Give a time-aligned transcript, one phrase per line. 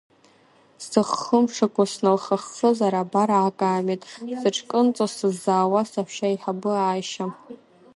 [0.87, 4.01] Сыххымшақу сналхаххызар, абар акаамеҭ,
[4.39, 7.25] сыҽкынҵо сыззаауаз саҳәшьа еиҳабы Ааишьа!